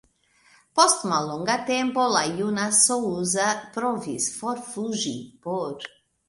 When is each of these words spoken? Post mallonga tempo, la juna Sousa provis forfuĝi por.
Post 0.77 1.03
mallonga 1.09 1.57
tempo, 1.67 2.05
la 2.15 2.23
juna 2.39 2.63
Sousa 2.79 3.51
provis 3.77 4.31
forfuĝi 4.39 5.15
por. 5.47 5.89